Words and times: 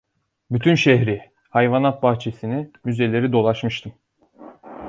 Bütün 0.51 0.75
şehri, 0.75 1.31
hayvanat 1.49 2.03
bahçesini, 2.03 2.71
müzeleri 2.85 3.31
dolaşmıştım. 3.31 3.93